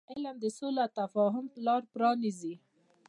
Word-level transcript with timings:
علم 0.11 0.35
د 0.43 0.45
سولې 0.57 0.79
او 0.85 0.93
تفاهم 0.99 1.45
لار 1.65 1.81
پرانیزي. 1.93 2.53